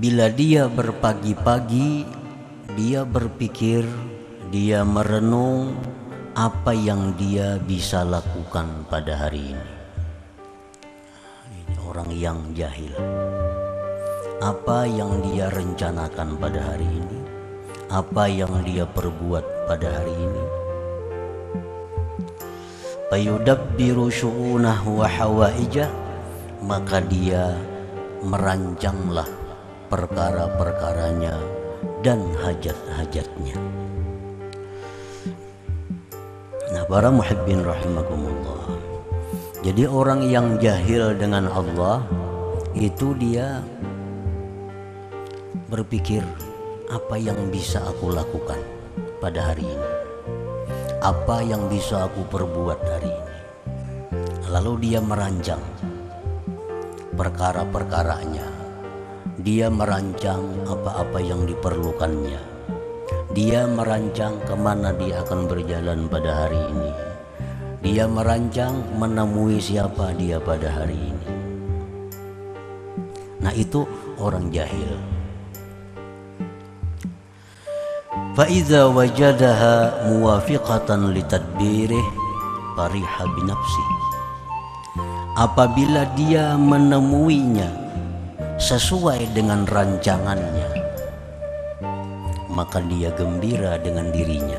[0.00, 2.08] Bila dia berpagi-pagi,
[2.72, 3.84] dia berpikir,
[4.48, 5.76] dia merenung
[6.32, 9.72] apa yang dia bisa lakukan pada hari ini.
[11.52, 12.96] Ini orang yang jahil.
[14.40, 17.20] Apa yang dia rencanakan pada hari ini?
[17.92, 20.44] Apa yang dia perbuat pada hari ini?
[23.12, 25.90] Fayudabbiru syu'unah wa hawaijah
[26.62, 27.58] maka dia
[28.20, 29.26] merancanglah
[29.88, 31.34] perkara-perkaranya
[32.04, 33.56] dan hajat-hajatnya.
[36.70, 38.70] Nah, para muhibbin rahimakumullah.
[39.60, 42.00] Jadi orang yang jahil dengan Allah
[42.72, 43.60] itu dia
[45.68, 46.24] berpikir
[46.88, 48.56] apa yang bisa aku lakukan
[49.20, 49.90] pada hari ini.
[51.00, 53.38] Apa yang bisa aku perbuat hari ini.
[54.48, 55.62] Lalu dia merancang
[57.19, 58.47] perkara-perkaranya.
[59.41, 62.41] Dia merancang apa-apa yang diperlukannya.
[63.35, 66.91] Dia merancang kemana dia akan berjalan pada hari ini.
[67.83, 71.27] Dia merancang menemui siapa dia pada hari ini.
[73.43, 73.83] Nah itu
[74.17, 75.15] orang jahil.
[78.35, 79.75] فإذا وجدها
[80.11, 82.05] موافقة لتدبيره
[82.77, 83.87] فرح بنفسه
[85.38, 87.68] apabila dia menemuinya
[88.60, 90.80] sesuai dengan rancangannya
[92.50, 94.58] maka dia gembira dengan dirinya.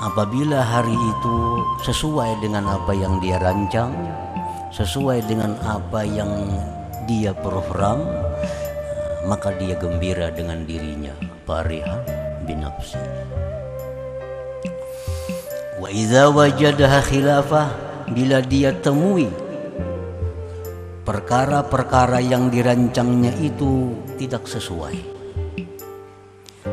[0.00, 1.36] Apabila hari itu
[1.82, 3.92] sesuai dengan apa yang dia rancang
[4.70, 6.30] sesuai dengan apa yang
[7.08, 8.00] dia program
[9.26, 11.12] maka dia gembira dengan dirinya.
[11.46, 12.02] Pariha
[12.46, 12.98] binafsi
[15.78, 19.26] wa idza wajadaha khilafah bila dia temui
[21.06, 24.98] perkara-perkara yang dirancangnya itu tidak sesuai.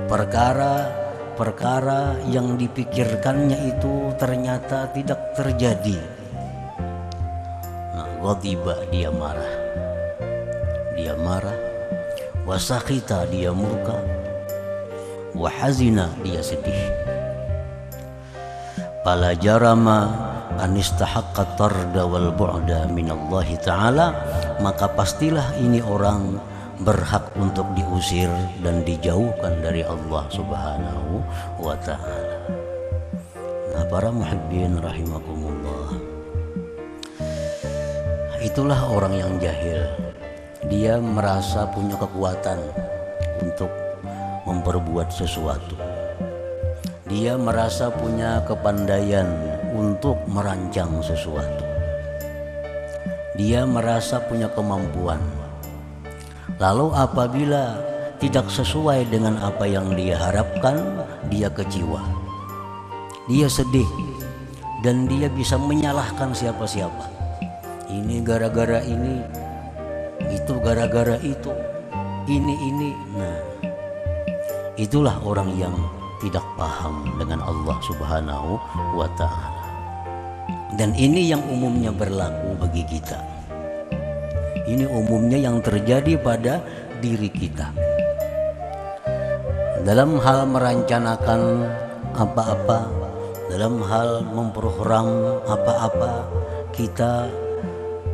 [0.09, 6.01] Perkara-perkara yang dipikirkannya itu ternyata tidak terjadi.
[7.93, 9.53] Nah, ghadiba dia marah.
[10.97, 11.59] Dia marah.
[12.49, 14.01] Wasakhita dia murka.
[15.37, 16.89] Wahazina dia sedih.
[19.05, 22.89] Pala jarama anistahaqqa tarda wal bu'da
[23.63, 24.13] taala
[24.59, 26.37] maka pastilah ini orang
[26.81, 31.21] berhak untuk diusir dan dijauhkan dari Allah Subhanahu
[31.61, 32.37] wa taala.
[33.73, 35.95] Nah, para muhibbin rahimakumullah.
[38.43, 39.87] Itulah orang yang jahil.
[40.67, 42.59] Dia merasa punya kekuatan
[43.39, 43.71] untuk
[44.43, 45.79] memperbuat sesuatu.
[47.07, 51.65] Dia merasa punya kepandaian untuk merancang sesuatu.
[53.33, 55.17] Dia merasa punya kemampuan.
[56.61, 57.81] Lalu apabila
[58.21, 60.79] tidak sesuai dengan apa yang dia harapkan,
[61.27, 61.99] dia kecewa.
[63.25, 63.89] Dia sedih
[64.85, 67.09] dan dia bisa menyalahkan siapa-siapa.
[67.89, 69.25] Ini gara-gara ini,
[70.29, 71.51] itu gara-gara itu,
[72.29, 72.91] ini ini.
[73.17, 73.39] Nah,
[74.77, 75.73] itulah orang yang
[76.23, 78.55] tidak paham dengan Allah Subhanahu
[78.95, 79.62] wa taala.
[80.73, 83.21] Dan ini yang umumnya berlaku bagi kita.
[84.65, 86.63] Ini umumnya yang terjadi pada
[86.97, 87.69] diri kita.
[89.83, 91.67] Dalam hal merencanakan
[92.15, 92.87] apa-apa,
[93.51, 96.25] dalam hal memprogram apa-apa,
[96.71, 97.27] kita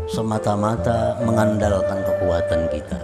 [0.09, 2.99] semata-mata mengandalkan kekuatan kita,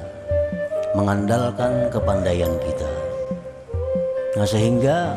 [0.98, 2.92] mengandalkan kepandaian kita.
[4.36, 5.14] Nah, sehingga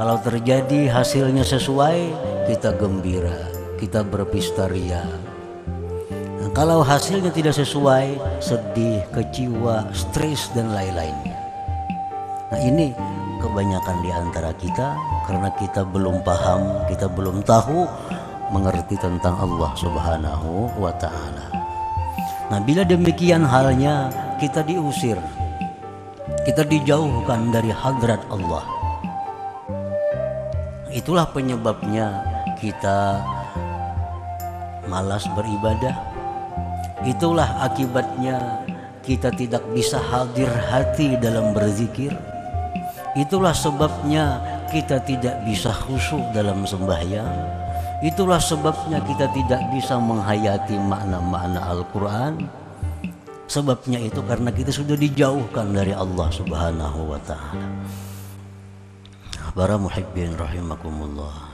[0.00, 2.10] kalau terjadi hasilnya sesuai,
[2.48, 5.06] kita gembira, kita berpesta ria.
[6.42, 11.38] Nah, kalau hasilnya tidak sesuai, sedih, kecewa, stres dan lain-lainnya.
[12.48, 12.90] Nah ini
[13.38, 14.98] kebanyakan di antara kita
[15.30, 17.86] karena kita belum paham, kita belum tahu
[18.50, 21.46] mengerti tentang Allah Subhanahu wa taala.
[22.48, 24.08] Nah, bila demikian halnya
[24.40, 25.20] kita diusir.
[26.48, 28.64] Kita dijauhkan dari hadrat Allah.
[30.88, 32.24] Itulah penyebabnya
[32.56, 33.20] kita
[34.88, 35.94] malas beribadah.
[37.04, 38.64] Itulah akibatnya
[39.04, 42.12] kita tidak bisa hadir hati dalam berzikir.
[43.16, 47.32] Itulah sebabnya kita tidak bisa khusyuk dalam sembahyang.
[48.04, 52.46] Itulah sebabnya kita tidak bisa menghayati makna-makna Al-Quran.
[53.48, 57.64] Sebabnya itu karena kita sudah dijauhkan dari Allah Subhanahu wa taala.
[59.56, 61.47] Para muhibbin rahimakumullah.